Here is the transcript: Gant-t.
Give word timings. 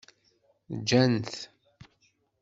Gant-t. 0.89 1.37